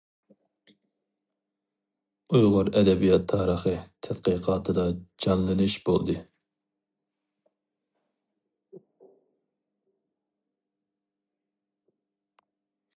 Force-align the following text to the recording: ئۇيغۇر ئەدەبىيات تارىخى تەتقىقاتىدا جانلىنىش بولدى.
ئۇيغۇر 2.37 2.71
ئەدەبىيات 2.81 3.27
تارىخى 3.33 3.73
تەتقىقاتىدا 4.07 4.85
جانلىنىش 5.25 5.77
بولدى. 5.91 6.17